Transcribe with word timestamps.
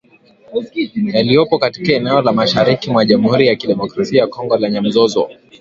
Yaliyopo 1.15 1.59
katika 1.59 1.93
eneo 1.93 2.21
la 2.21 2.31
mashariki 2.31 2.89
mwa 2.91 3.05
Jamuhuri 3.05 3.47
ya 3.47 3.55
Kidemokrasia 3.55 4.21
ya 4.21 4.27
Kongo 4.27 4.57
lenye 4.57 4.81
mzozo 4.81 5.29